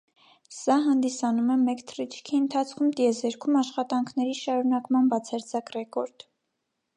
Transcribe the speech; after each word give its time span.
Սա 0.59 0.75
հանդիսանում 0.85 1.51
է 1.55 1.57
մեկ 1.65 1.83
թռիչքի 1.91 2.39
ընթացքում 2.45 2.89
տիեզերքում 3.01 3.59
աշխատանքների 3.61 4.35
շարունակման 4.41 5.13
բացարձակ 5.13 5.71
ռեկորդ։ 5.79 6.27